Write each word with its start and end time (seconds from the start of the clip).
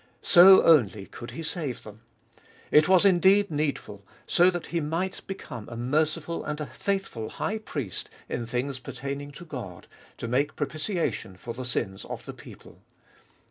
So 0.23 0.63
only 0.63 1.05
could 1.05 1.29
He 1.29 1.43
save 1.43 1.83
them. 1.83 2.01
It 2.71 2.87
was 2.87 3.05
indeed 3.05 3.51
need 3.51 3.77
ful, 3.77 3.97
that 4.25 4.25
so 4.25 4.59
He 4.61 4.79
might 4.79 5.21
become 5.27 5.69
a 5.69 5.77
merciful 5.77 6.43
and 6.43 6.59
a 6.59 6.65
faithful 6.65 7.29
High 7.29 7.59
Priest 7.59 8.09
in 8.27 8.47
things 8.47 8.79
pertaining 8.79 9.29
to 9.33 9.45
God, 9.45 9.85
to 10.17 10.27
make 10.27 10.55
propitiation 10.55 11.37
for 11.37 11.53
the 11.53 11.65
sins 11.65 12.03
of 12.05 12.25
the 12.25 12.33
people. 12.33 12.81